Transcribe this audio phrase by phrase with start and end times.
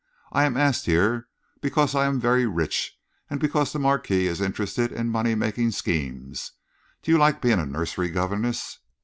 [0.31, 1.27] "I am asked here
[1.61, 2.97] because I am very rich
[3.29, 6.53] and because the Marquis is interested in money making schemes.
[7.03, 8.79] Do you like being a nursery governess?"